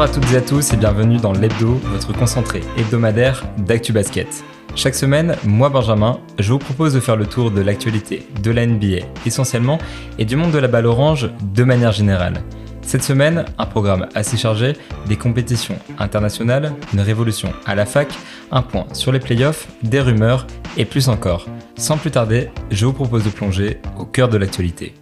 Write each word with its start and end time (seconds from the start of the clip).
Bonjour 0.00 0.16
à 0.16 0.18
toutes 0.18 0.32
et 0.32 0.36
à 0.38 0.40
tous 0.40 0.72
et 0.72 0.78
bienvenue 0.78 1.18
dans 1.18 1.34
l'Hebdo, 1.34 1.74
votre 1.92 2.14
concentré 2.14 2.62
hebdomadaire 2.78 3.44
d'Actu 3.58 3.92
Basket. 3.92 4.26
Chaque 4.74 4.94
semaine, 4.94 5.36
moi 5.44 5.68
Benjamin, 5.68 6.20
je 6.38 6.54
vous 6.54 6.58
propose 6.58 6.94
de 6.94 7.00
faire 7.00 7.16
le 7.16 7.26
tour 7.26 7.50
de 7.50 7.60
l'actualité 7.60 8.26
de 8.42 8.50
la 8.50 8.64
NBA 8.64 9.04
essentiellement 9.26 9.76
et 10.18 10.24
du 10.24 10.36
monde 10.36 10.52
de 10.52 10.58
la 10.58 10.68
balle 10.68 10.86
orange 10.86 11.28
de 11.42 11.64
manière 11.64 11.92
générale. 11.92 12.42
Cette 12.80 13.02
semaine, 13.02 13.44
un 13.58 13.66
programme 13.66 14.08
assez 14.14 14.38
chargé, 14.38 14.72
des 15.06 15.16
compétitions 15.16 15.78
internationales, 15.98 16.72
une 16.94 17.00
révolution 17.02 17.52
à 17.66 17.74
la 17.74 17.84
fac, 17.84 18.08
un 18.52 18.62
point 18.62 18.86
sur 18.94 19.12
les 19.12 19.20
playoffs, 19.20 19.68
des 19.82 20.00
rumeurs 20.00 20.46
et 20.78 20.86
plus 20.86 21.10
encore. 21.10 21.46
Sans 21.76 21.98
plus 21.98 22.10
tarder, 22.10 22.48
je 22.70 22.86
vous 22.86 22.94
propose 22.94 23.24
de 23.24 23.28
plonger 23.28 23.82
au 23.98 24.06
cœur 24.06 24.30
de 24.30 24.38
l'actualité. 24.38 24.94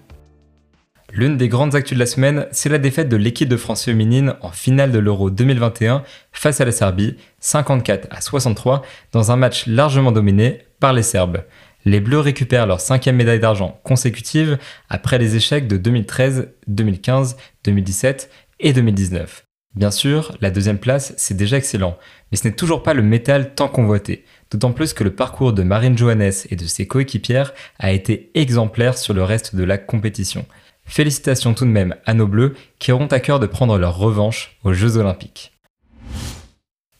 L'une 1.10 1.38
des 1.38 1.48
grandes 1.48 1.74
actus 1.74 1.94
de 1.94 2.00
la 2.00 2.06
semaine, 2.06 2.46
c'est 2.52 2.68
la 2.68 2.76
défaite 2.76 3.08
de 3.08 3.16
l'équipe 3.16 3.48
de 3.48 3.56
France 3.56 3.84
féminine 3.84 4.34
en 4.42 4.50
finale 4.50 4.92
de 4.92 4.98
l'Euro 4.98 5.30
2021 5.30 6.02
face 6.32 6.60
à 6.60 6.66
la 6.66 6.72
Serbie, 6.72 7.16
54 7.40 8.08
à 8.10 8.20
63, 8.20 8.82
dans 9.12 9.32
un 9.32 9.36
match 9.36 9.66
largement 9.66 10.12
dominé 10.12 10.58
par 10.80 10.92
les 10.92 11.02
Serbes. 11.02 11.44
Les 11.86 12.00
Bleus 12.00 12.20
récupèrent 12.20 12.66
leur 12.66 12.80
cinquième 12.80 13.16
médaille 13.16 13.40
d'argent 13.40 13.80
consécutive 13.84 14.58
après 14.90 15.16
les 15.16 15.34
échecs 15.34 15.66
de 15.66 15.78
2013, 15.78 16.50
2015, 16.66 17.38
2017 17.64 18.30
et 18.61 18.74
2019. 18.74 19.46
Bien 19.74 19.90
sûr, 19.90 20.36
la 20.42 20.50
deuxième 20.50 20.78
place, 20.78 21.14
c'est 21.16 21.36
déjà 21.36 21.56
excellent, 21.56 21.96
mais 22.30 22.36
ce 22.36 22.46
n'est 22.46 22.55
toujours 22.55 22.83
pas 22.83 22.94
le 22.94 23.02
métal 23.02 23.55
tant 23.55 23.68
convoité, 23.68 24.24
d'autant 24.50 24.72
plus 24.72 24.92
que 24.92 25.05
le 25.05 25.14
parcours 25.14 25.55
de 25.55 25.62
Marine 25.62 25.96
Johannes 25.96 26.33
et 26.50 26.56
de 26.56 26.66
ses 26.66 26.86
coéquipières 26.86 27.55
a 27.78 27.92
été 27.92 28.30
exemplaire 28.34 28.98
sur 28.98 29.14
le 29.14 29.22
reste 29.22 29.56
de 29.56 29.64
la 29.64 29.78
compétition. 29.78 30.44
Félicitations 30.89 31.55
tout 31.55 31.67
de 31.67 31.70
même 31.70 31.94
à 32.06 32.14
nos 32.14 32.27
Bleus 32.27 32.55
qui 32.78 32.92
auront 32.92 33.06
à 33.06 33.20
cœur 33.20 33.39
de 33.39 33.47
prendre 33.47 33.78
leur 33.78 33.97
revanche 33.97 34.58
aux 34.64 34.72
Jeux 34.72 34.97
Olympiques. 34.97 35.53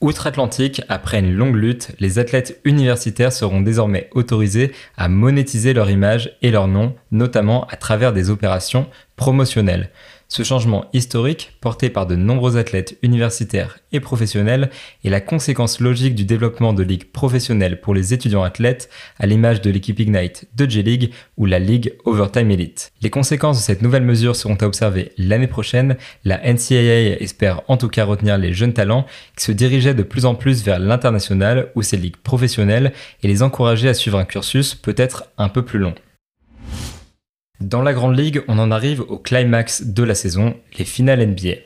Outre-Atlantique, 0.01 0.81
après 0.89 1.19
une 1.19 1.35
longue 1.35 1.57
lutte, 1.57 1.91
les 1.99 2.21
athlètes 2.21 2.61
universitaires 2.65 3.33
seront 3.33 3.63
désormais 3.63 4.09
autorisés 4.13 4.73
à 4.97 5.09
monétiser 5.09 5.73
leur 5.73 5.91
image 5.91 6.37
et 6.41 6.53
leur 6.53 6.69
nom, 6.69 6.95
notamment 7.11 7.67
à 7.67 7.77
travers 7.77 8.13
des 8.13 8.31
opérations 8.31 8.87
promotionnelles. 9.17 9.91
Ce 10.31 10.43
changement 10.43 10.85
historique, 10.93 11.53
porté 11.63 11.89
par 11.89 12.07
de 12.07 12.15
nombreux 12.15 12.59
athlètes 12.59 12.99
universitaires 13.01 13.79
et 13.93 14.01
professionnels, 14.01 14.69
est 15.03 15.09
la 15.09 15.23
conséquence 15.23 15.81
logique 15.81 16.15
du 16.15 16.27
développement 16.27 16.75
de 16.75 16.83
ligues 16.83 17.11
professionnelles 17.11 17.81
pour 17.81 17.95
les 17.95 18.13
étudiants 18.13 18.43
athlètes, 18.43 18.91
à 19.19 19.25
l'image 19.25 19.63
de 19.63 19.71
l'équipe 19.71 19.99
Ignite 19.99 20.47
de 20.55 20.69
J-League 20.69 21.13
ou 21.39 21.47
la 21.47 21.59
Ligue 21.59 21.95
Overtime 22.05 22.51
Elite. 22.51 22.93
Les 23.01 23.09
conséquences 23.09 23.57
de 23.57 23.63
cette 23.63 23.81
nouvelle 23.81 24.03
mesure 24.03 24.37
seront 24.37 24.57
à 24.57 24.67
observer 24.67 25.13
l'année 25.17 25.47
prochaine. 25.47 25.97
La 26.27 26.39
NCAA 26.45 27.23
espère 27.23 27.63
en 27.69 27.79
tout 27.79 27.89
cas 27.89 28.05
retenir 28.05 28.37
les 28.37 28.53
jeunes 28.53 28.75
talents 28.75 29.07
qui 29.35 29.47
se 29.47 29.53
dirigeaient 29.53 29.95
de 29.95 30.03
plus 30.03 30.27
en 30.27 30.35
plus 30.35 30.63
vers 30.63 30.79
l'international 30.79 31.73
ou 31.75 31.81
ces 31.81 31.97
ligues 31.97 32.19
professionnelles 32.19 32.93
et 33.23 33.29
les 33.29 33.43
encourager 33.43 33.89
à 33.89 33.95
suivre 33.95 34.19
un 34.19 34.27
cursus 34.27 34.75
peut-être 34.75 35.25
un 35.39 35.49
peu 35.49 35.65
plus 35.65 35.79
long. 35.79 35.95
Dans 37.61 37.83
la 37.83 37.93
Grande 37.93 38.17
Ligue, 38.17 38.43
on 38.47 38.61
en 38.61 38.71
arrive 38.71 39.01
au 39.01 39.19
climax 39.19 39.83
de 39.83 40.05
la 40.05 40.15
saison, 40.15 40.55
les 40.79 40.85
finales 40.85 41.27
NBA. 41.27 41.57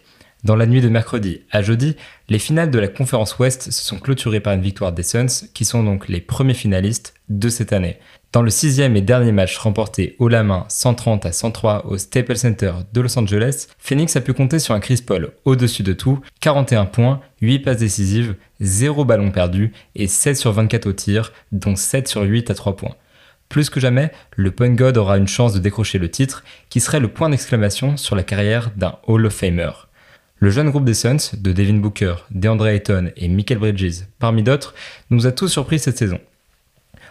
Dans 0.43 0.57
la 0.57 0.65
nuit 0.65 0.81
de 0.81 0.89
mercredi 0.89 1.43
à 1.51 1.61
jeudi, 1.61 1.97
les 2.31 2.39
finales 2.39 2.71
de 2.71 2.79
la 2.79 2.89
conférence 2.89 3.39
Ouest 3.39 3.71
se 3.71 3.85
sont 3.85 3.99
clôturées 3.99 4.41
par 4.41 4.55
une 4.55 4.63
victoire 4.63 4.93
des 4.93 5.03
Suns, 5.03 5.49
qui 5.53 5.67
sont 5.67 5.85
donc 5.85 6.09
les 6.09 6.23
premiers 6.23 6.55
finalistes 6.55 7.13
de 7.29 7.51
cette 7.51 7.75
année. 7.75 7.99
Dans 8.33 8.41
le 8.41 8.49
sixième 8.49 8.97
et 8.97 9.03
dernier 9.03 9.33
match 9.33 9.59
remporté 9.59 10.17
haut 10.19 10.29
la 10.29 10.43
main 10.43 10.65
130 10.69 11.27
à 11.27 11.33
103 11.33 11.85
au 11.87 11.99
Staples 11.99 12.39
Center 12.39 12.73
de 12.95 13.01
Los 13.03 13.19
Angeles, 13.19 13.67
Phoenix 13.79 14.17
a 14.17 14.23
pu 14.23 14.33
compter 14.33 14.61
sur 14.61 14.75
un 14.75 14.81
Chris 14.81 15.03
Paul 15.07 15.33
au-dessus 15.45 15.83
de 15.83 15.93
tout, 15.93 16.21
41 16.41 16.87
points, 16.87 17.21
8 17.43 17.59
passes 17.59 17.77
décisives, 17.77 18.37
0 18.63 19.05
ballon 19.05 19.31
perdu 19.31 19.75
et 19.95 20.07
7 20.07 20.39
sur 20.39 20.53
24 20.53 20.87
au 20.87 20.93
tir, 20.95 21.35
dont 21.53 21.77
7 21.77 22.09
sur 22.09 22.23
8 22.23 22.51
à 22.51 22.55
3 22.55 22.77
points. 22.77 22.97
Plus 23.53 23.69
que 23.69 23.81
jamais, 23.81 24.11
le 24.35 24.51
Point 24.51 24.71
God 24.71 24.97
aura 24.97 25.19
une 25.19 25.29
chance 25.29 25.53
de 25.53 25.59
décrocher 25.59 25.99
le 25.99 26.11
titre, 26.11 26.43
qui 26.71 26.81
serait 26.81 27.01
le 27.01 27.09
point 27.09 27.29
d'exclamation 27.29 27.99
sur 27.99 28.17
la 28.17 28.23
carrière 28.23 28.71
d'un 28.77 28.97
Hall 29.07 29.27
of 29.27 29.35
Famer. 29.35 29.73
Le 30.39 30.49
jeune 30.49 30.71
groupe 30.71 30.87
des 30.87 30.95
Suns, 30.95 31.37
de 31.37 31.53
Devin 31.53 31.75
Booker, 31.75 32.15
DeAndre 32.31 32.69
Ayton 32.69 33.13
et 33.15 33.29
Michael 33.29 33.59
Bridges, 33.59 34.07
parmi 34.19 34.43
d'autres, 34.43 34.75
nous 35.11 35.27
a 35.27 35.33
tous 35.33 35.49
surpris 35.49 35.79
cette 35.79 35.99
saison. 35.99 36.19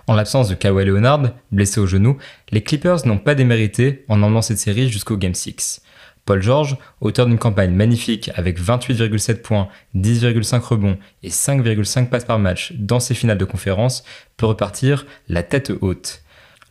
En 0.08 0.16
l'absence 0.16 0.50
de 0.50 0.56
Kawhi 0.56 0.84
Leonard, 0.84 1.32
blessé 1.52 1.80
au 1.80 1.86
genou, 1.86 2.18
les 2.50 2.64
Clippers 2.64 3.06
n'ont 3.06 3.20
pas 3.20 3.36
démérité 3.36 4.04
en 4.08 4.24
emmenant 4.24 4.42
cette 4.42 4.58
série 4.58 4.90
jusqu'au 4.90 5.18
Game 5.18 5.36
6. 5.36 5.84
Paul 6.26 6.42
George, 6.42 6.76
auteur 7.02 7.28
d'une 7.28 7.38
campagne 7.38 7.76
magnifique 7.76 8.32
avec 8.34 8.60
28,7 8.60 9.44
points, 9.44 9.68
10,5 9.96 10.60
rebonds 10.60 10.98
et 11.22 11.30
5,5 11.30 12.10
passes 12.10 12.26
par 12.26 12.40
match 12.40 12.74
dans 12.80 13.00
ses 13.00 13.14
finales 13.14 13.38
de 13.38 13.46
conférence, 13.46 14.04
peut 14.38 14.48
repartir 14.48 15.06
la 15.30 15.44
tête 15.44 15.72
haute. 15.82 16.24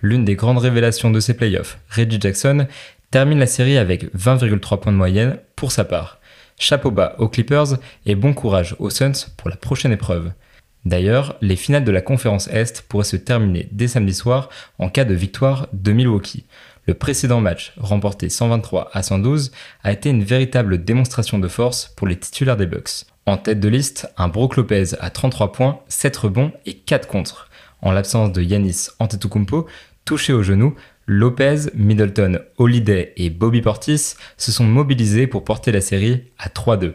L'une 0.03 0.25
des 0.25 0.35
grandes 0.35 0.59
révélations 0.59 1.11
de 1.11 1.21
ces 1.21 1.35
playoffs, 1.35 1.79
Reggie 1.91 2.21
Jackson, 2.21 2.67
termine 3.11 3.39
la 3.39 3.47
série 3.47 3.77
avec 3.77 4.15
20,3 4.15 4.81
points 4.81 4.93
de 4.93 4.97
moyenne 4.97 5.39
pour 5.57 5.73
sa 5.73 5.85
part. 5.85 6.21
Chapeau 6.59 6.91
bas 6.91 7.15
aux 7.19 7.29
Clippers 7.29 7.79
et 8.07 8.15
bon 8.15 8.35
courage 8.35 8.77
aux 8.79 8.91
Suns 8.91 9.27
pour 9.37 9.51
la 9.51 9.57
prochaine 9.57 9.93
épreuve. 9.93 10.33
D'ailleurs, 10.87 11.37
les 11.43 11.57
finales 11.57 11.85
de 11.85 11.91
la 11.91 12.01
conférence 12.01 12.49
Est 12.49 12.83
pourraient 12.83 13.05
se 13.05 13.17
terminer 13.17 13.69
dès 13.73 13.89
samedi 13.89 14.15
soir 14.15 14.49
en 14.79 14.89
cas 14.89 15.05
de 15.05 15.15
victoire 15.15 15.69
de 15.73 15.93
Milwaukee. 15.93 16.47
Le 16.87 16.95
précédent 16.95 17.41
match, 17.41 17.75
remporté 17.77 18.31
123 18.31 18.91
à 18.93 19.03
112, 19.03 19.53
a 19.83 19.93
été 19.93 20.09
une 20.09 20.25
véritable 20.25 20.83
démonstration 20.83 21.39
de 21.39 21.49
force 21.49 21.93
pour 21.97 22.07
les 22.07 22.17
titulaires 22.17 22.57
des 22.57 22.67
Bucks. 22.67 23.05
En 23.27 23.37
tête 23.37 23.61
de 23.61 23.69
liste, 23.69 24.11
un 24.17 24.29
Brook 24.29 24.57
Lopez 24.57 24.95
à 24.99 25.11
33 25.11 25.53
points, 25.53 25.81
7 25.89 26.17
rebonds 26.17 26.53
et 26.65 26.75
4 26.75 27.07
contre. 27.07 27.49
En 27.83 27.93
l'absence 27.93 28.33
de 28.33 28.43
Yanis 28.43 28.89
Antetokounmpo, 28.99 29.67
touché 30.11 30.33
au 30.33 30.43
genou, 30.43 30.75
Lopez, 31.07 31.71
Middleton, 31.77 32.41
Holiday 32.59 33.13
et 33.17 33.31
Bobby 33.31 33.63
Portis 33.63 34.17
se 34.37 34.51
sont 34.51 34.65
mobilisés 34.65 35.29
pour 35.29 35.45
porter 35.45 35.71
la 35.71 35.81
série 35.81 36.25
à 36.37 36.49
3-2. 36.49 36.95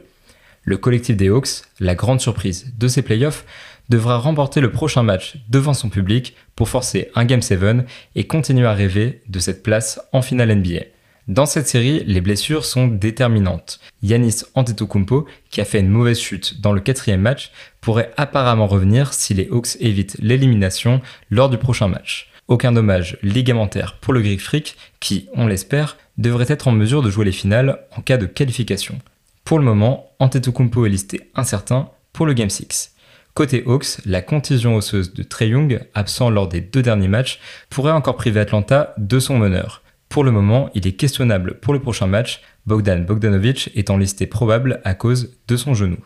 Le 0.65 0.75
collectif 0.75 1.15
des 1.15 1.29
Hawks, 1.29 1.61
la 1.79 1.95
grande 1.95 2.19
surprise 2.19 2.73
de 2.77 2.89
ces 2.89 3.03
playoffs, 3.03 3.45
devra 3.87 4.17
remporter 4.17 4.59
le 4.59 4.69
prochain 4.69 5.01
match 5.01 5.37
devant 5.47 5.73
son 5.73 5.87
public 5.87 6.35
pour 6.57 6.67
forcer 6.67 7.09
un 7.15 7.23
Game 7.23 7.41
7 7.41 7.87
et 8.15 8.27
continuer 8.27 8.67
à 8.67 8.73
rêver 8.73 9.21
de 9.29 9.39
cette 9.39 9.63
place 9.63 10.01
en 10.11 10.21
finale 10.21 10.53
NBA. 10.53 10.81
Dans 11.29 11.45
cette 11.45 11.69
série, 11.69 12.03
les 12.05 12.19
blessures 12.19 12.65
sont 12.65 12.87
déterminantes. 12.87 13.79
Yanis 14.03 14.41
Antetokounmpo, 14.55 15.25
qui 15.49 15.61
a 15.61 15.65
fait 15.65 15.79
une 15.79 15.87
mauvaise 15.87 16.19
chute 16.19 16.59
dans 16.59 16.73
le 16.73 16.81
quatrième 16.81 17.21
match, 17.21 17.53
pourrait 17.79 18.11
apparemment 18.17 18.67
revenir 18.67 19.13
si 19.13 19.33
les 19.33 19.47
Hawks 19.47 19.77
évitent 19.79 20.17
l'élimination 20.19 20.99
lors 21.29 21.49
du 21.49 21.57
prochain 21.57 21.87
match. 21.87 22.29
Aucun 22.47 22.71
dommage 22.71 23.17
ligamentaire 23.23 23.97
pour 23.99 24.13
le 24.13 24.21
Greek 24.21 24.39
Freak 24.39 24.77
qui, 24.99 25.27
on 25.33 25.47
l'espère, 25.47 25.97
devrait 26.19 26.45
être 26.47 26.67
en 26.67 26.71
mesure 26.71 27.01
de 27.01 27.09
jouer 27.09 27.25
les 27.25 27.31
finales 27.31 27.79
en 27.97 28.01
cas 28.01 28.17
de 28.17 28.27
qualification. 28.27 28.99
Pour 29.43 29.57
le 29.57 29.65
moment, 29.65 30.11
Antetokounmpo 30.19 30.85
est 30.85 30.89
listé 30.89 31.31
incertain 31.33 31.89
pour 32.13 32.27
le 32.27 32.33
Game 32.33 32.51
6. 32.51 32.93
Côté 33.33 33.63
Hawks, 33.65 33.97
la 34.05 34.21
contusion 34.21 34.75
osseuse 34.75 35.13
de 35.13 35.23
Trey 35.23 35.49
Young, 35.49 35.81
absent 35.95 36.29
lors 36.29 36.47
des 36.47 36.61
deux 36.61 36.83
derniers 36.83 37.07
matchs, 37.07 37.39
pourrait 37.69 37.91
encore 37.91 38.15
priver 38.15 38.39
Atlanta 38.39 38.93
de 38.97 39.19
son 39.19 39.37
meneur. 39.37 39.81
Pour 40.07 40.23
le 40.23 40.31
moment, 40.31 40.69
il 40.75 40.85
est 40.87 40.93
questionnable 40.93 41.59
pour 41.59 41.73
le 41.73 41.81
prochain 41.81 42.07
match, 42.07 42.41
Bogdan 42.67 43.03
Bogdanovic 43.05 43.71
étant 43.75 43.97
listé 43.97 44.27
probable 44.27 44.81
à 44.83 44.93
cause 44.93 45.35
de 45.47 45.57
son 45.57 45.73
genou. 45.73 45.97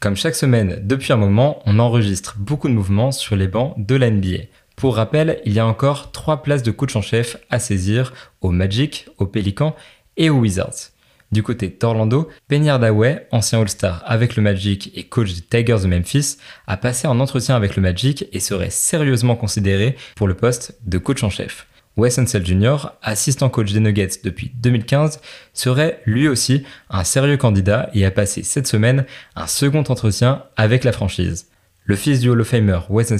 Comme 0.00 0.16
chaque 0.16 0.34
semaine 0.34 0.80
depuis 0.82 1.12
un 1.12 1.18
moment, 1.18 1.62
on 1.66 1.78
enregistre 1.78 2.36
beaucoup 2.38 2.68
de 2.68 2.72
mouvements 2.72 3.12
sur 3.12 3.36
les 3.36 3.48
bancs 3.48 3.74
de 3.76 3.96
la 3.96 4.10
NBA. 4.10 4.44
Pour 4.74 4.96
rappel, 4.96 5.42
il 5.44 5.52
y 5.52 5.58
a 5.58 5.66
encore 5.66 6.10
trois 6.10 6.42
places 6.42 6.62
de 6.62 6.70
coach 6.70 6.96
en 6.96 7.02
chef 7.02 7.36
à 7.50 7.58
saisir 7.58 8.14
au 8.40 8.50
Magic, 8.50 9.08
au 9.18 9.26
Pelican 9.26 9.76
et 10.16 10.30
aux 10.30 10.38
Wizards. 10.38 10.92
Du 11.32 11.42
côté 11.42 11.68
d'Orlando, 11.68 12.30
Penny 12.48 12.70
ancien 12.70 13.60
All-Star 13.60 14.02
avec 14.06 14.36
le 14.36 14.42
Magic 14.42 14.90
et 14.94 15.04
coach 15.04 15.34
des 15.34 15.42
Tigers 15.42 15.82
de 15.82 15.86
Memphis, 15.86 16.38
a 16.66 16.78
passé 16.78 17.06
en 17.06 17.20
entretien 17.20 17.54
avec 17.54 17.76
le 17.76 17.82
Magic 17.82 18.24
et 18.32 18.40
serait 18.40 18.70
sérieusement 18.70 19.36
considéré 19.36 19.96
pour 20.16 20.28
le 20.28 20.34
poste 20.34 20.78
de 20.86 20.96
coach 20.96 21.22
en 21.22 21.28
chef. 21.28 21.66
Wes 22.00 22.18
Jr., 22.18 22.76
assistant 23.02 23.50
coach 23.50 23.72
des 23.72 23.80
Nuggets 23.80 24.22
depuis 24.24 24.50
2015, 24.54 25.20
serait 25.52 26.00
lui 26.06 26.28
aussi 26.28 26.64
un 26.88 27.04
sérieux 27.04 27.36
candidat 27.36 27.90
et 27.92 28.06
a 28.06 28.10
passé 28.10 28.42
cette 28.42 28.66
semaine 28.66 29.04
un 29.36 29.46
second 29.46 29.84
entretien 29.86 30.44
avec 30.56 30.84
la 30.84 30.92
franchise. 30.92 31.48
Le 31.84 31.96
fils 31.96 32.20
du 32.20 32.30
Hall 32.30 32.40
of 32.40 32.48
Famer 32.48 32.78
Wes 32.88 33.12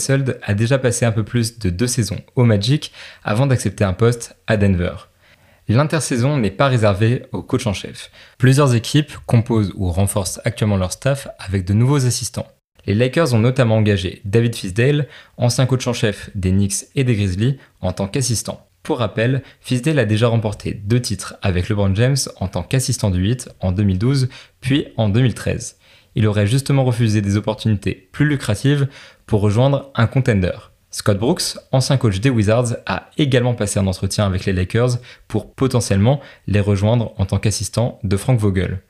a 0.42 0.54
déjà 0.54 0.78
passé 0.78 1.04
un 1.04 1.12
peu 1.12 1.24
plus 1.24 1.58
de 1.58 1.68
deux 1.68 1.86
saisons 1.86 2.20
au 2.36 2.44
Magic 2.44 2.90
avant 3.22 3.46
d'accepter 3.46 3.84
un 3.84 3.92
poste 3.92 4.34
à 4.46 4.56
Denver. 4.56 4.94
L'intersaison 5.68 6.38
n'est 6.38 6.50
pas 6.50 6.68
réservée 6.68 7.26
au 7.32 7.42
coach 7.42 7.66
en 7.66 7.74
chef. 7.74 8.10
Plusieurs 8.38 8.74
équipes 8.74 9.12
composent 9.26 9.74
ou 9.76 9.90
renforcent 9.90 10.40
actuellement 10.46 10.78
leur 10.78 10.92
staff 10.92 11.28
avec 11.38 11.66
de 11.66 11.74
nouveaux 11.74 12.06
assistants. 12.06 12.48
Les 12.86 12.94
Lakers 12.94 13.34
ont 13.34 13.40
notamment 13.40 13.76
engagé 13.76 14.22
David 14.24 14.54
Fisdale, 14.54 15.06
ancien 15.36 15.66
coach 15.66 15.86
en 15.86 15.92
chef 15.92 16.30
des 16.34 16.50
Knicks 16.50 16.86
et 16.94 17.04
des 17.04 17.14
Grizzlies, 17.14 17.58
en 17.82 17.92
tant 17.92 18.08
qu'assistant. 18.08 18.66
Pour 18.82 18.98
rappel, 18.98 19.42
Fisdale 19.60 19.98
a 19.98 20.04
déjà 20.04 20.28
remporté 20.28 20.72
deux 20.72 21.00
titres 21.00 21.36
avec 21.42 21.68
LeBron 21.68 21.94
James 21.94 22.16
en 22.40 22.48
tant 22.48 22.62
qu'assistant 22.62 23.10
du 23.10 23.20
8 23.20 23.50
en 23.60 23.72
2012 23.72 24.28
puis 24.60 24.88
en 24.96 25.08
2013. 25.08 25.76
Il 26.14 26.26
aurait 26.26 26.46
justement 26.46 26.84
refusé 26.84 27.20
des 27.20 27.36
opportunités 27.36 28.08
plus 28.10 28.26
lucratives 28.26 28.88
pour 29.26 29.42
rejoindre 29.42 29.90
un 29.94 30.06
contender. 30.06 30.72
Scott 30.90 31.18
Brooks, 31.18 31.56
ancien 31.70 31.98
coach 31.98 32.18
des 32.18 32.30
Wizards, 32.30 32.76
a 32.86 33.10
également 33.16 33.54
passé 33.54 33.78
un 33.78 33.86
entretien 33.86 34.26
avec 34.26 34.44
les 34.44 34.52
Lakers 34.52 34.98
pour 35.28 35.54
potentiellement 35.54 36.20
les 36.48 36.58
rejoindre 36.58 37.12
en 37.16 37.26
tant 37.26 37.38
qu'assistant 37.38 38.00
de 38.02 38.16
Frank 38.16 38.40
Vogel. 38.40 38.80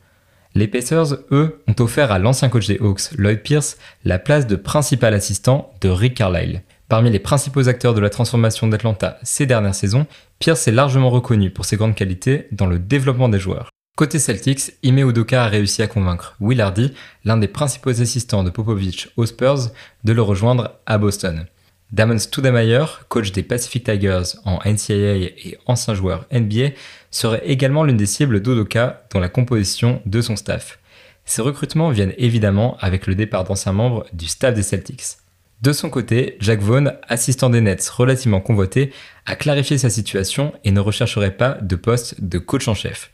Les 0.55 0.67
Pacers, 0.67 1.19
eux, 1.31 1.63
ont 1.69 1.77
offert 1.79 2.11
à 2.11 2.19
l'ancien 2.19 2.49
coach 2.49 2.67
des 2.67 2.79
Hawks, 2.79 3.13
Lloyd 3.17 3.43
Pierce, 3.43 3.77
la 4.05 4.19
place 4.19 4.47
de 4.47 4.57
principal 4.57 5.15
assistant 5.15 5.73
de 5.83 5.91
Rick 5.91 6.15
Carlisle. 6.15 6.63
Parmi 6.91 7.09
les 7.09 7.21
principaux 7.21 7.69
acteurs 7.69 7.95
de 7.95 8.01
la 8.01 8.11
transformation 8.11 8.67
d'Atlanta 8.67 9.17
ces 9.23 9.47
dernières 9.47 9.77
saisons, 9.77 10.09
Pierce 10.41 10.67
est 10.67 10.73
largement 10.73 11.09
reconnu 11.09 11.49
pour 11.51 11.65
ses 11.65 11.77
grandes 11.77 11.95
qualités 11.95 12.49
dans 12.51 12.67
le 12.67 12.81
développement 12.81 13.29
des 13.29 13.39
joueurs. 13.39 13.71
Côté 13.97 14.19
Celtics, 14.19 14.73
Ime 14.83 15.09
Udoka 15.09 15.45
a 15.45 15.47
réussi 15.47 15.83
à 15.83 15.87
convaincre 15.87 16.35
Will 16.41 16.61
Hardy, 16.61 16.93
l'un 17.25 17.37
des 17.37 17.47
principaux 17.47 18.01
assistants 18.03 18.43
de 18.43 18.51
Popovich 18.51 19.09
aux 19.17 19.25
Spurs, 19.25 19.71
de 20.03 20.13
le 20.13 20.21
rejoindre 20.21 20.81
à 20.85 20.99
Boston. 20.99 21.47
Damon 21.93 22.19
Stoudemire, 22.19 23.05
coach 23.09 23.31
des 23.31 23.45
Pacific 23.45 23.85
Tigers 23.85 24.37
en 24.45 24.59
NCAA 24.65 25.15
et 25.15 25.59
ancien 25.67 25.95
joueur 25.95 26.27
NBA, 26.33 26.71
serait 27.13 27.43
également 27.47 27.85
l'une 27.85 27.99
des 27.99 28.07
cibles 28.07 28.43
d'Udoka 28.43 29.05
dans 29.13 29.21
la 29.21 29.29
composition 29.29 30.03
de 30.07 30.21
son 30.21 30.35
staff. 30.35 30.81
Ces 31.25 31.43
recrutements 31.43 31.91
viennent 31.91 32.15
évidemment 32.19 32.77
avec 32.81 33.07
le 33.07 33.15
départ 33.15 33.45
d'anciens 33.45 33.73
membres 33.75 34.07
du 34.13 34.27
staff 34.27 34.55
des 34.55 34.65
Celtics. 34.65 35.21
De 35.63 35.75
son 35.75 35.91
côté, 35.91 36.39
Jack 36.41 36.63
Vaughn, 36.63 36.95
assistant 37.07 37.51
des 37.51 37.61
Nets 37.61 37.87
relativement 37.91 38.41
convoité, 38.41 38.95
a 39.27 39.37
clarifié 39.37 39.77
sa 39.77 39.91
situation 39.91 40.55
et 40.65 40.71
ne 40.71 40.81
rechercherait 40.81 41.37
pas 41.37 41.59
de 41.61 41.77
poste 41.77 42.23
de 42.23 42.39
coach 42.39 42.67
en 42.67 42.75
chef. 42.75 43.11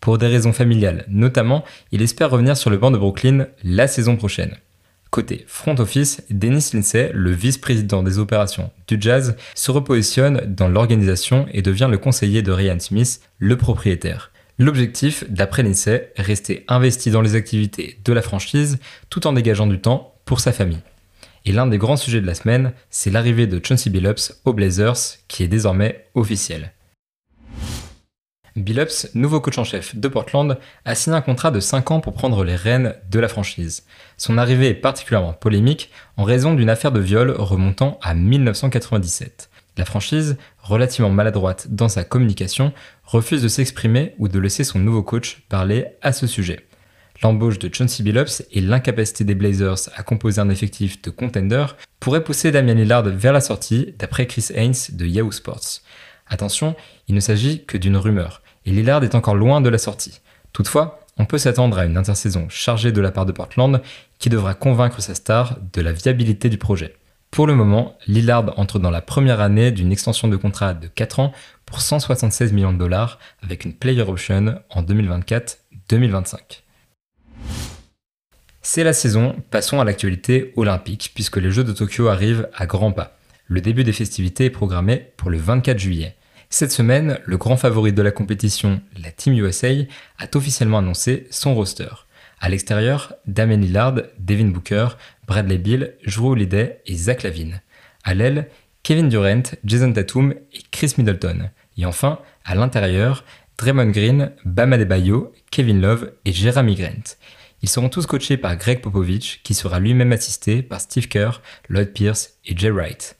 Pour 0.00 0.16
des 0.16 0.26
raisons 0.26 0.54
familiales 0.54 1.04
notamment, 1.08 1.62
il 1.92 2.00
espère 2.00 2.30
revenir 2.30 2.56
sur 2.56 2.70
le 2.70 2.78
banc 2.78 2.90
de 2.90 2.96
Brooklyn 2.96 3.48
la 3.62 3.86
saison 3.86 4.16
prochaine. 4.16 4.56
Côté 5.10 5.44
front 5.46 5.74
office, 5.78 6.22
Dennis 6.30 6.70
Lindsay, 6.72 7.10
le 7.12 7.32
vice-président 7.32 8.02
des 8.02 8.18
opérations 8.18 8.70
du 8.88 8.96
Jazz, 8.98 9.36
se 9.54 9.70
repositionne 9.70 10.40
dans 10.46 10.68
l'organisation 10.68 11.46
et 11.52 11.60
devient 11.60 11.88
le 11.90 11.98
conseiller 11.98 12.40
de 12.40 12.52
Ryan 12.52 12.80
Smith, 12.80 13.20
le 13.38 13.58
propriétaire. 13.58 14.30
L'objectif, 14.58 15.24
d'après 15.28 15.62
Lindsay, 15.62 16.12
rester 16.16 16.64
investi 16.68 17.10
dans 17.10 17.20
les 17.20 17.34
activités 17.34 17.98
de 18.02 18.12
la 18.14 18.22
franchise 18.22 18.78
tout 19.10 19.26
en 19.26 19.34
dégageant 19.34 19.66
du 19.66 19.80
temps 19.80 20.14
pour 20.24 20.40
sa 20.40 20.52
famille. 20.52 20.80
Et 21.44 21.52
l'un 21.52 21.66
des 21.66 21.78
grands 21.78 21.96
sujets 21.96 22.20
de 22.20 22.26
la 22.26 22.34
semaine, 22.34 22.72
c'est 22.90 23.10
l'arrivée 23.10 23.46
de 23.46 23.60
Chauncey 23.64 23.90
Billups 23.90 24.40
aux 24.44 24.52
Blazers, 24.52 24.96
qui 25.26 25.42
est 25.42 25.48
désormais 25.48 26.06
officiel. 26.14 26.72
Billups, 28.56 29.14
nouveau 29.14 29.40
coach 29.40 29.58
en 29.58 29.64
chef 29.64 29.96
de 29.96 30.08
Portland, 30.08 30.58
a 30.84 30.94
signé 30.94 31.16
un 31.16 31.22
contrat 31.22 31.50
de 31.50 31.60
5 31.60 31.90
ans 31.92 32.00
pour 32.00 32.14
prendre 32.14 32.44
les 32.44 32.56
rênes 32.56 32.94
de 33.10 33.20
la 33.20 33.28
franchise. 33.28 33.84
Son 34.16 34.38
arrivée 34.38 34.68
est 34.68 34.74
particulièrement 34.74 35.32
polémique 35.32 35.90
en 36.16 36.24
raison 36.24 36.54
d'une 36.54 36.68
affaire 36.68 36.92
de 36.92 37.00
viol 37.00 37.30
remontant 37.30 37.98
à 38.02 38.12
1997. 38.14 39.50
La 39.76 39.84
franchise, 39.84 40.36
relativement 40.58 41.10
maladroite 41.10 41.68
dans 41.70 41.88
sa 41.88 42.04
communication, 42.04 42.72
refuse 43.04 43.42
de 43.42 43.48
s'exprimer 43.48 44.14
ou 44.18 44.28
de 44.28 44.38
laisser 44.38 44.64
son 44.64 44.78
nouveau 44.78 45.02
coach 45.02 45.42
parler 45.48 45.86
à 46.02 46.12
ce 46.12 46.26
sujet. 46.26 46.66
L'embauche 47.22 47.58
de 47.58 47.72
Chauncey 47.72 48.02
Billups 48.02 48.42
et 48.50 48.60
l'incapacité 48.62 49.24
des 49.24 49.34
Blazers 49.34 49.90
à 49.94 50.02
composer 50.02 50.40
un 50.40 50.48
effectif 50.48 51.02
de 51.02 51.10
contender 51.10 51.66
pourraient 51.98 52.24
pousser 52.24 52.50
Damian 52.50 52.74
Lillard 52.74 53.02
vers 53.02 53.34
la 53.34 53.42
sortie, 53.42 53.94
d'après 53.98 54.26
Chris 54.26 54.46
Haynes 54.54 54.72
de 54.92 55.04
Yahoo 55.04 55.30
Sports. 55.30 55.80
Attention, 56.28 56.74
il 57.08 57.14
ne 57.14 57.20
s'agit 57.20 57.64
que 57.64 57.76
d'une 57.76 57.98
rumeur, 57.98 58.40
et 58.64 58.70
Lillard 58.70 59.04
est 59.04 59.14
encore 59.14 59.34
loin 59.34 59.60
de 59.60 59.68
la 59.68 59.76
sortie. 59.76 60.20
Toutefois, 60.54 61.00
on 61.18 61.26
peut 61.26 61.36
s'attendre 61.36 61.78
à 61.78 61.84
une 61.84 61.98
intersaison 61.98 62.48
chargée 62.48 62.92
de 62.92 63.00
la 63.02 63.10
part 63.10 63.26
de 63.26 63.32
Portland 63.32 63.82
qui 64.18 64.30
devra 64.30 64.54
convaincre 64.54 65.02
sa 65.02 65.14
star 65.14 65.58
de 65.74 65.82
la 65.82 65.92
viabilité 65.92 66.48
du 66.48 66.56
projet. 66.56 66.96
Pour 67.30 67.46
le 67.46 67.54
moment, 67.54 67.98
Lillard 68.06 68.58
entre 68.58 68.78
dans 68.78 68.90
la 68.90 69.02
première 69.02 69.40
année 69.40 69.70
d'une 69.70 69.92
extension 69.92 70.26
de 70.26 70.36
contrat 70.36 70.72
de 70.72 70.88
4 70.88 71.20
ans 71.20 71.32
pour 71.66 71.82
176 71.82 72.52
millions 72.52 72.72
de 72.72 72.78
dollars 72.78 73.18
avec 73.42 73.64
une 73.64 73.74
player 73.74 74.02
option 74.02 74.58
en 74.70 74.82
2024-2025. 74.82 76.62
C'est 78.62 78.84
la 78.84 78.92
saison, 78.92 79.36
passons 79.50 79.80
à 79.80 79.84
l'actualité 79.84 80.52
olympique, 80.54 81.12
puisque 81.14 81.38
les 81.38 81.50
Jeux 81.50 81.64
de 81.64 81.72
Tokyo 81.72 82.08
arrivent 82.08 82.48
à 82.54 82.66
grands 82.66 82.92
pas. 82.92 83.16
Le 83.46 83.62
début 83.62 83.84
des 83.84 83.92
festivités 83.92 84.44
est 84.44 84.50
programmé 84.50 85.12
pour 85.16 85.30
le 85.30 85.38
24 85.38 85.78
juillet. 85.78 86.14
Cette 86.50 86.70
semaine, 86.70 87.18
le 87.24 87.38
grand 87.38 87.56
favori 87.56 87.94
de 87.94 88.02
la 88.02 88.10
compétition, 88.10 88.82
la 89.02 89.12
Team 89.12 89.32
USA, 89.32 89.68
a 90.18 90.26
officiellement 90.34 90.78
annoncé 90.78 91.26
son 91.30 91.54
roster. 91.54 91.88
À 92.38 92.50
l'extérieur, 92.50 93.14
Damien 93.26 93.56
Lillard, 93.56 93.94
Devin 94.18 94.48
Booker, 94.48 94.88
Bradley 95.26 95.58
Bill, 95.58 95.94
Drew 96.06 96.32
Holiday 96.32 96.82
et 96.84 96.96
Zach 96.96 97.22
Lavine. 97.22 97.62
À 98.04 98.12
l'aile, 98.12 98.48
Kevin 98.82 99.08
Durant, 99.08 99.42
Jason 99.64 99.92
Tatum 99.92 100.34
et 100.52 100.62
Chris 100.70 100.94
Middleton. 100.98 101.50
Et 101.78 101.86
enfin, 101.86 102.18
à 102.44 102.54
l'intérieur, 102.54 103.24
Draymond 103.56 103.90
Green, 103.90 104.32
Bam 104.44 104.74
Adebayo, 104.74 105.32
Kevin 105.50 105.80
Love 105.80 106.12
et 106.26 106.32
Jeremy 106.32 106.74
Grant. 106.74 107.16
Ils 107.62 107.68
seront 107.68 107.90
tous 107.90 108.06
coachés 108.06 108.38
par 108.38 108.56
Greg 108.56 108.80
Popovich, 108.80 109.42
qui 109.42 109.54
sera 109.54 109.80
lui-même 109.80 110.12
assisté 110.12 110.62
par 110.62 110.80
Steve 110.80 111.08
Kerr, 111.08 111.42
Lloyd 111.68 111.92
Pierce 111.92 112.38
et 112.46 112.56
Jay 112.56 112.70
Wright. 112.70 113.16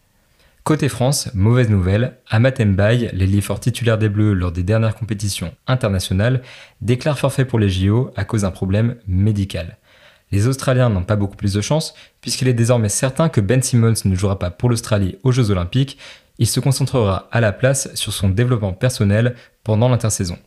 Côté 0.64 0.88
France, 0.88 1.30
mauvaise 1.34 1.68
nouvelle, 1.68 2.18
Amat 2.28 2.64
Mbaye, 2.64 3.10
l'ailier 3.12 3.40
fort 3.40 3.60
titulaire 3.60 3.98
des 3.98 4.08
Bleus 4.08 4.34
lors 4.34 4.52
des 4.52 4.62
dernières 4.62 4.94
compétitions 4.94 5.54
internationales, 5.66 6.42
déclare 6.80 7.18
forfait 7.18 7.44
pour 7.44 7.58
les 7.58 7.68
JO 7.68 8.12
à 8.16 8.24
cause 8.24 8.42
d'un 8.42 8.50
problème 8.50 8.96
médical. 9.06 9.78
Les 10.32 10.46
Australiens 10.46 10.90
n'ont 10.90 11.02
pas 11.02 11.16
beaucoup 11.16 11.36
plus 11.36 11.54
de 11.54 11.60
chance, 11.60 11.94
puisqu'il 12.20 12.48
est 12.48 12.54
désormais 12.54 12.88
certain 12.88 13.28
que 13.28 13.40
Ben 13.40 13.62
Simmons 13.62 13.94
ne 14.04 14.14
jouera 14.14 14.38
pas 14.38 14.50
pour 14.50 14.70
l'Australie 14.70 15.16
aux 15.22 15.32
Jeux 15.32 15.50
Olympiques, 15.50 15.98
il 16.38 16.46
se 16.46 16.60
concentrera 16.60 17.28
à 17.32 17.40
la 17.40 17.52
place 17.52 17.94
sur 17.94 18.12
son 18.12 18.28
développement 18.28 18.72
personnel 18.72 19.34
pendant 19.64 19.88
l'intersaison. 19.88 20.38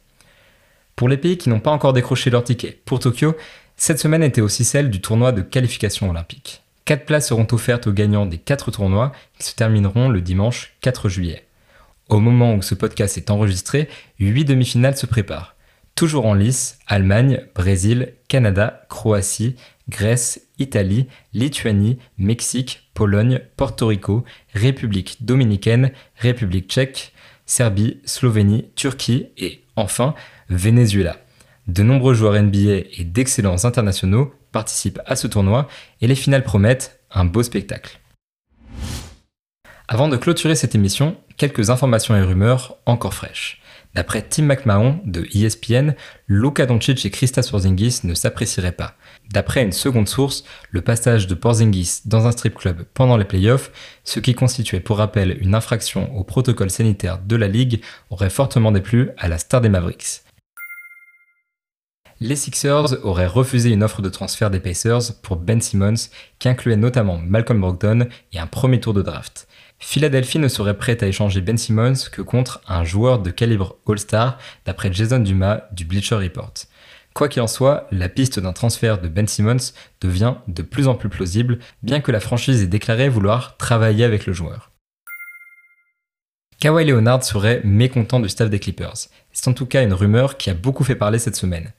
Pour 0.95 1.09
les 1.09 1.17
pays 1.17 1.37
qui 1.37 1.49
n'ont 1.49 1.59
pas 1.59 1.71
encore 1.71 1.93
décroché 1.93 2.29
leur 2.29 2.43
ticket 2.43 2.79
pour 2.85 2.99
Tokyo, 2.99 3.35
cette 3.83 3.99
semaine 3.99 4.23
était 4.23 4.39
aussi 4.39 4.63
celle 4.63 4.89
du 4.89 5.01
tournoi 5.01 5.33
de 5.33 5.41
qualification 5.41 6.09
olympique. 6.09 6.61
Quatre 6.85 7.03
places 7.03 7.27
seront 7.27 7.47
offertes 7.51 7.85
aux 7.85 7.91
gagnants 7.91 8.25
des 8.25 8.37
quatre 8.37 8.71
tournois 8.71 9.11
qui 9.37 9.45
se 9.45 9.55
termineront 9.55 10.07
le 10.07 10.21
dimanche 10.21 10.71
4 10.79 11.09
juillet. 11.09 11.43
Au 12.07 12.21
moment 12.21 12.55
où 12.55 12.61
ce 12.61 12.75
podcast 12.75 13.17
est 13.17 13.29
enregistré, 13.29 13.89
huit 14.19 14.45
demi-finales 14.45 14.95
se 14.95 15.05
préparent. 15.05 15.57
Toujours 15.95 16.27
en 16.27 16.33
lice, 16.33 16.79
Allemagne, 16.87 17.41
Brésil, 17.55 18.13
Canada, 18.29 18.85
Croatie, 18.87 19.57
Grèce, 19.89 20.47
Italie, 20.59 21.07
Lituanie, 21.33 21.99
Mexique, 22.17 22.89
Pologne, 22.93 23.41
Porto 23.57 23.87
Rico, 23.87 24.23
République 24.53 25.25
dominicaine, 25.25 25.91
République 26.19 26.69
tchèque, 26.69 27.11
Serbie, 27.45 27.97
Slovénie, 28.05 28.69
Turquie 28.77 29.27
et 29.35 29.61
enfin 29.75 30.15
Venezuela. 30.47 31.17
De 31.67 31.81
nombreux 31.81 32.13
joueurs 32.13 32.41
NBA 32.41 32.83
et 32.97 33.05
d'excellents 33.05 33.63
internationaux 33.63 34.33
participent 34.51 34.99
à 35.05 35.15
ce 35.15 35.27
tournoi 35.27 35.67
et 36.01 36.07
les 36.07 36.15
finales 36.15 36.43
promettent 36.43 36.99
un 37.09 37.23
beau 37.23 37.41
spectacle. 37.41 37.99
Avant 39.87 40.09
de 40.09 40.17
clôturer 40.17 40.55
cette 40.55 40.75
émission, 40.75 41.15
quelques 41.37 41.69
informations 41.69 42.15
et 42.15 42.21
rumeurs 42.21 42.77
encore 42.85 43.13
fraîches. 43.13 43.61
D'après 43.95 44.23
Tim 44.23 44.43
McMahon 44.43 44.99
de 45.05 45.25
ESPN, 45.35 45.93
Luka 46.27 46.65
Doncic 46.65 47.05
et 47.05 47.11
Krista 47.11 47.41
Porzingis 47.43 47.99
ne 48.03 48.15
s'apprécieraient 48.15 48.71
pas. 48.71 48.95
D'après 49.31 49.63
une 49.63 49.71
seconde 49.71 50.09
source, 50.09 50.43
le 50.71 50.81
passage 50.81 51.27
de 51.27 51.35
Porzingis 51.35 52.01
dans 52.05 52.25
un 52.25 52.31
strip 52.31 52.55
club 52.55 52.85
pendant 52.93 53.17
les 53.17 53.25
playoffs, 53.25 53.71
ce 54.03 54.19
qui 54.19 54.33
constituait 54.33 54.79
pour 54.79 54.97
rappel 54.97 55.37
une 55.39 55.53
infraction 55.53 56.13
au 56.17 56.23
protocole 56.23 56.71
sanitaire 56.71 57.19
de 57.19 57.35
la 57.35 57.47
ligue, 57.47 57.81
aurait 58.09 58.31
fortement 58.31 58.71
déplu 58.71 59.11
à 59.17 59.27
la 59.27 59.37
star 59.37 59.61
des 59.61 59.69
Mavericks 59.69 60.23
les 62.23 62.37
Sixers 62.37 63.05
auraient 63.05 63.27
refusé 63.27 63.69
une 63.71 63.83
offre 63.83 64.01
de 64.01 64.07
transfert 64.07 64.49
des 64.49 64.61
Pacers 64.61 65.13
pour 65.21 65.35
Ben 65.35 65.59
Simmons 65.59 66.07
qui 66.39 66.47
incluait 66.47 66.77
notamment 66.77 67.17
Malcolm 67.17 67.59
Brogdon 67.59 68.07
et 68.31 68.39
un 68.39 68.47
premier 68.47 68.79
tour 68.79 68.93
de 68.93 69.01
draft. 69.01 69.45
Philadelphie 69.77 70.39
ne 70.39 70.47
serait 70.47 70.77
prête 70.77 71.03
à 71.03 71.07
échanger 71.07 71.41
Ben 71.41 71.57
Simmons 71.57 72.07
que 72.13 72.21
contre 72.21 72.61
un 72.65 72.85
joueur 72.85 73.19
de 73.19 73.29
calibre 73.29 73.75
All-Star 73.85 74.37
d'après 74.65 74.93
Jason 74.93 75.19
Dumas 75.19 75.63
du 75.73 75.83
Bleacher 75.83 76.15
Report. 76.15 76.53
Quoi 77.13 77.27
qu'il 77.27 77.41
en 77.41 77.47
soit, 77.47 77.87
la 77.91 78.07
piste 78.07 78.39
d'un 78.39 78.53
transfert 78.53 79.01
de 79.01 79.09
Ben 79.09 79.27
Simmons 79.27 79.73
devient 79.99 80.35
de 80.47 80.61
plus 80.61 80.87
en 80.87 80.95
plus 80.95 81.09
plausible, 81.09 81.59
bien 81.83 81.99
que 81.99 82.13
la 82.13 82.21
franchise 82.21 82.63
ait 82.63 82.67
déclaré 82.67 83.09
vouloir 83.09 83.57
travailler 83.57 84.05
avec 84.05 84.25
le 84.25 84.31
joueur. 84.31 84.71
Kawhi 86.61 86.85
Leonard 86.85 87.25
serait 87.25 87.59
mécontent 87.65 88.21
du 88.21 88.29
staff 88.29 88.49
des 88.49 88.59
Clippers. 88.59 89.09
C'est 89.33 89.49
en 89.49 89.53
tout 89.53 89.65
cas 89.65 89.83
une 89.83 89.93
rumeur 89.93 90.37
qui 90.37 90.49
a 90.49 90.53
beaucoup 90.53 90.85
fait 90.85 90.95
parler 90.95 91.19
cette 91.19 91.35
semaine. 91.35 91.73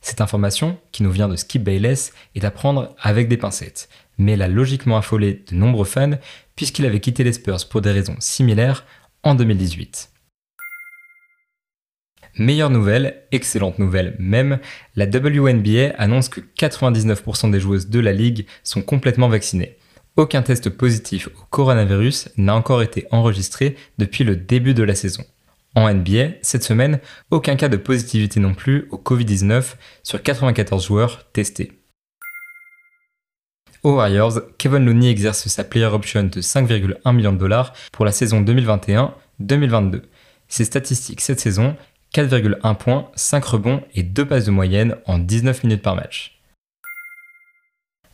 Cette 0.00 0.20
information, 0.20 0.78
qui 0.92 1.02
nous 1.02 1.10
vient 1.10 1.28
de 1.28 1.36
Skip 1.36 1.62
Bayless, 1.62 2.12
est 2.34 2.44
à 2.44 2.50
prendre 2.50 2.94
avec 3.00 3.28
des 3.28 3.36
pincettes, 3.36 3.88
mais 4.18 4.32
elle 4.32 4.42
a 4.42 4.48
logiquement 4.48 4.96
affolé 4.96 5.44
de 5.50 5.54
nombreux 5.54 5.84
fans 5.84 6.18
puisqu'il 6.56 6.86
avait 6.86 7.00
quitté 7.00 7.24
les 7.24 7.32
Spurs 7.32 7.68
pour 7.68 7.80
des 7.80 7.92
raisons 7.92 8.16
similaires 8.18 8.84
en 9.22 9.34
2018. 9.34 10.10
Meilleure 12.36 12.70
nouvelle, 12.70 13.24
excellente 13.32 13.78
nouvelle 13.78 14.16
même, 14.18 14.60
la 14.94 15.06
WNBA 15.06 15.94
annonce 15.98 16.28
que 16.28 16.40
99% 16.40 17.50
des 17.50 17.60
joueuses 17.60 17.88
de 17.88 18.00
la 18.00 18.12
ligue 18.12 18.46
sont 18.62 18.82
complètement 18.82 19.28
vaccinées. 19.28 19.76
Aucun 20.16 20.42
test 20.42 20.70
positif 20.70 21.28
au 21.28 21.44
coronavirus 21.50 22.30
n'a 22.36 22.54
encore 22.54 22.82
été 22.82 23.06
enregistré 23.10 23.76
depuis 23.98 24.24
le 24.24 24.36
début 24.36 24.74
de 24.74 24.82
la 24.82 24.94
saison. 24.94 25.24
En 25.76 25.92
NBA, 25.92 26.38
cette 26.42 26.64
semaine, 26.64 26.98
aucun 27.30 27.54
cas 27.56 27.68
de 27.68 27.76
positivité 27.76 28.40
non 28.40 28.54
plus 28.54 28.88
au 28.90 28.96
Covid-19 28.96 29.74
sur 30.02 30.22
94 30.22 30.84
joueurs 30.84 31.30
testés. 31.32 31.72
Aux 33.82 33.94
Warriors, 33.94 34.40
Kevin 34.58 34.84
Looney 34.84 35.10
exerce 35.10 35.46
sa 35.48 35.64
player 35.64 35.86
option 35.86 36.24
de 36.24 36.40
5,1 36.40 37.14
millions 37.14 37.32
de 37.32 37.38
dollars 37.38 37.72
pour 37.92 38.04
la 38.04 38.12
saison 38.12 38.42
2021-2022. 38.42 40.02
Ses 40.48 40.64
statistiques 40.64 41.20
cette 41.20 41.40
saison, 41.40 41.76
4,1 42.14 42.76
points, 42.76 43.10
5 43.14 43.44
rebonds 43.44 43.82
et 43.94 44.02
2 44.02 44.26
passes 44.26 44.46
de 44.46 44.50
moyenne 44.50 44.96
en 45.06 45.18
19 45.18 45.64
minutes 45.64 45.82
par 45.82 45.94
match. 45.94 46.39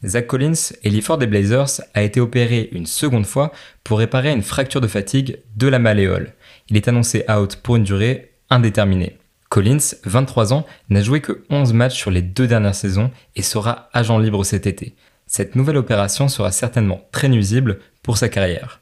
Zach 0.04 0.26
Collins, 0.26 0.72
l'effort 0.84 1.18
des 1.18 1.26
Blazers, 1.26 1.80
a 1.94 2.02
été 2.02 2.20
opéré 2.20 2.68
une 2.72 2.86
seconde 2.86 3.26
fois 3.26 3.52
pour 3.82 3.98
réparer 3.98 4.30
une 4.30 4.42
fracture 4.42 4.80
de 4.80 4.88
fatigue 4.88 5.38
de 5.56 5.68
la 5.68 5.78
malléole. 5.78 6.34
Il 6.68 6.76
est 6.76 6.88
annoncé 6.88 7.24
out 7.30 7.56
pour 7.56 7.76
une 7.76 7.84
durée 7.84 8.32
indéterminée. 8.50 9.18
Collins, 9.48 9.94
23 10.04 10.52
ans, 10.52 10.66
n'a 10.90 11.02
joué 11.02 11.20
que 11.20 11.44
11 11.50 11.72
matchs 11.72 11.96
sur 11.96 12.10
les 12.10 12.22
deux 12.22 12.46
dernières 12.46 12.74
saisons 12.74 13.10
et 13.36 13.42
sera 13.42 13.88
agent 13.92 14.18
libre 14.18 14.44
cet 14.44 14.66
été. 14.66 14.94
Cette 15.26 15.56
nouvelle 15.56 15.76
opération 15.76 16.28
sera 16.28 16.52
certainement 16.52 17.00
très 17.10 17.28
nuisible 17.28 17.78
pour 18.02 18.18
sa 18.18 18.28
carrière. 18.28 18.80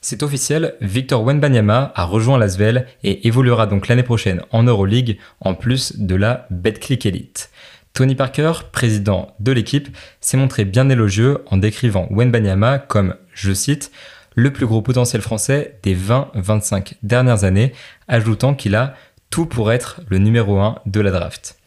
C'est 0.00 0.22
officiel, 0.22 0.76
Victor 0.80 1.24
Wenbanyama 1.24 1.92
a 1.94 2.04
rejoint 2.04 2.38
l'Asvel 2.38 2.86
et 3.02 3.26
évoluera 3.26 3.66
donc 3.66 3.88
l'année 3.88 4.04
prochaine 4.04 4.42
en 4.52 4.62
Euroleague 4.62 5.18
en 5.40 5.54
plus 5.54 5.98
de 5.98 6.14
la 6.14 6.46
Betclic 6.50 7.06
Elite. 7.06 7.50
Tony 7.96 8.14
Parker, 8.14 8.52
président 8.72 9.34
de 9.40 9.52
l'équipe, 9.52 9.88
s'est 10.20 10.36
montré 10.36 10.66
bien 10.66 10.90
élogieux 10.90 11.38
en 11.46 11.56
décrivant 11.56 12.06
Wenbanyama 12.10 12.78
comme, 12.78 13.14
je 13.32 13.54
cite, 13.54 13.90
le 14.34 14.52
plus 14.52 14.66
gros 14.66 14.82
potentiel 14.82 15.22
français 15.22 15.80
des 15.82 15.96
20-25 15.96 16.96
dernières 17.02 17.44
années, 17.44 17.72
ajoutant 18.06 18.54
qu'il 18.54 18.74
a 18.74 18.96
tout 19.30 19.46
pour 19.46 19.72
être 19.72 20.02
le 20.08 20.18
numéro 20.18 20.58
1 20.58 20.80
de 20.84 21.00
la 21.00 21.10
draft. 21.10 21.58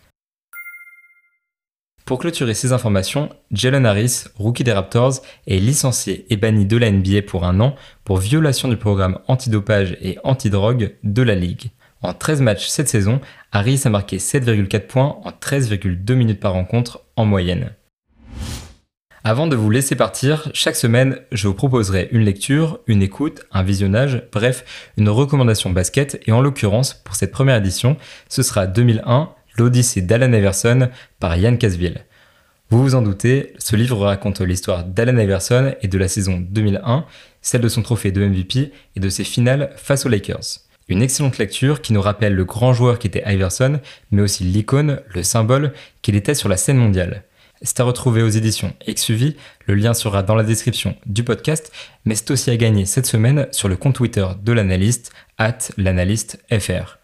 Pour 2.06 2.20
clôturer 2.20 2.54
ces 2.54 2.74
informations, 2.74 3.30
Jalen 3.52 3.88
Harris, 3.88 4.26
rookie 4.36 4.64
des 4.64 4.74
Raptors, 4.74 5.24
est 5.48 5.58
licencié 5.58 6.28
et 6.30 6.38
banni 6.38 6.68
de 6.68 6.78
la 6.78 6.92
NBA 6.92 7.24
pour 7.24 7.44
un 7.44 7.60
an 7.60 7.74
pour 8.04 8.18
violation 8.18 8.68
du 8.68 8.78
programme 8.78 9.18
antidopage 9.28 9.98
et 10.00 10.20
antidrogue 10.24 10.96
de 11.04 11.24
la 11.24 11.34
Ligue. 11.34 11.72
En 12.02 12.14
13 12.14 12.42
matchs 12.42 12.68
cette 12.68 12.88
saison, 12.88 13.20
Harris 13.52 13.82
a 13.86 13.90
marqué 13.90 14.18
7,4 14.18 14.82
points 14.82 15.18
en 15.24 15.32
13,2 15.32 16.14
minutes 16.14 16.40
par 16.40 16.54
rencontre 16.54 17.02
en 17.16 17.26
moyenne. 17.26 17.72
Avant 19.24 19.48
de 19.48 19.56
vous 19.56 19.70
laisser 19.70 19.96
partir, 19.96 20.50
chaque 20.54 20.76
semaine, 20.76 21.20
je 21.32 21.48
vous 21.48 21.54
proposerai 21.54 22.10
une 22.12 22.24
lecture, 22.24 22.80
une 22.88 23.02
écoute, 23.02 23.42
un 23.52 23.64
visionnage, 23.64 24.24
bref, 24.32 24.92
une 24.98 25.10
recommandation 25.10 25.72
basket 25.72 26.22
et 26.26 26.32
en 26.32 26.42
l'occurrence, 26.42 26.94
pour 26.94 27.16
cette 27.16 27.32
première 27.32 27.58
édition, 27.58 27.98
ce 28.30 28.44
sera 28.44 28.66
2001 28.68 29.30
L'Odyssée 29.58 30.02
d'Alan 30.02 30.32
Iverson 30.32 30.90
par 31.20 31.36
Yann 31.36 31.58
Casville. 31.58 32.06
Vous 32.70 32.82
vous 32.82 32.96
en 32.96 33.02
doutez, 33.02 33.54
ce 33.58 33.76
livre 33.76 34.06
raconte 34.06 34.42
l'histoire 34.42 34.86
d'Alan 34.86 35.18
Iverson 35.18 35.74
et 35.82 35.88
de 35.88 35.98
la 35.98 36.08
saison 36.08 36.40
2001, 36.40 37.06
celle 37.42 37.62
de 37.62 37.68
son 37.68 37.82
trophée 37.82 38.12
de 38.12 38.24
MVP 38.26 38.72
et 38.96 39.00
de 39.00 39.10
ses 39.10 39.24
finales 39.24 39.74
face 39.76 40.06
aux 40.06 40.10
Lakers. 40.10 40.69
Une 40.90 41.04
excellente 41.04 41.38
lecture 41.38 41.82
qui 41.82 41.94
nous 41.94 42.02
rappelle 42.02 42.34
le 42.34 42.46
grand 42.46 42.74
joueur 42.74 42.98
qu'était 42.98 43.24
Iverson, 43.32 43.80
mais 44.10 44.24
aussi 44.24 44.44
l'icône, 44.44 45.02
le 45.14 45.22
symbole 45.22 45.72
qu'il 46.02 46.16
était 46.16 46.34
sur 46.34 46.50
la 46.50 46.58
scène 46.58 46.78
mondiale. 46.78 47.24
C'est 47.62 47.80
à 47.80 47.84
retrouver 47.84 48.24
aux 48.24 48.30
éditions 48.30 48.74
XUV, 48.88 49.36
le 49.68 49.76
lien 49.76 49.94
sera 49.94 50.24
dans 50.24 50.34
la 50.34 50.44
description 50.44 50.96
du 51.06 51.24
podcast, 51.24 51.72
mais 52.06 52.16
c'est 52.16 52.32
aussi 52.32 52.50
à 52.50 52.58
gagner 52.58 52.86
cette 52.86 53.06
semaine 53.06 53.48
sur 53.52 53.68
le 53.68 53.76
compte 53.76 53.96
Twitter 53.96 54.26
de 54.42 54.52
l'analyste, 54.52 55.12
at 55.38 55.60
l'analystefr. 55.78 56.98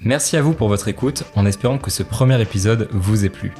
Merci 0.00 0.36
à 0.36 0.42
vous 0.42 0.54
pour 0.54 0.68
votre 0.68 0.88
écoute, 0.88 1.24
en 1.36 1.46
espérant 1.46 1.78
que 1.78 1.90
ce 1.90 2.02
premier 2.02 2.40
épisode 2.40 2.88
vous 2.90 3.24
ait 3.24 3.28
plu. 3.28 3.52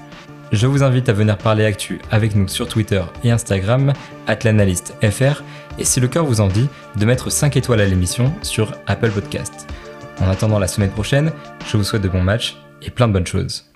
Je 0.52 0.66
vous 0.66 0.82
invite 0.82 1.08
à 1.08 1.12
venir 1.12 1.38
parler 1.38 1.64
actu 1.64 2.00
avec 2.10 2.34
nous 2.34 2.48
sur 2.48 2.66
Twitter 2.66 3.02
et 3.22 3.30
Instagram, 3.30 3.92
atlanalystefr, 4.26 5.44
et 5.78 5.84
si 5.84 6.00
le 6.00 6.08
cœur 6.08 6.24
vous 6.24 6.40
en 6.40 6.48
dit, 6.48 6.68
de 6.96 7.06
mettre 7.06 7.30
5 7.30 7.56
étoiles 7.56 7.80
à 7.80 7.86
l'émission 7.86 8.32
sur 8.42 8.72
Apple 8.88 9.10
Podcast. 9.10 9.68
En 10.20 10.28
attendant 10.28 10.58
la 10.58 10.66
semaine 10.66 10.90
prochaine, 10.90 11.32
je 11.66 11.76
vous 11.76 11.84
souhaite 11.84 12.02
de 12.02 12.08
bons 12.08 12.22
matchs 12.22 12.56
et 12.82 12.90
plein 12.90 13.06
de 13.06 13.12
bonnes 13.12 13.26
choses. 13.26 13.69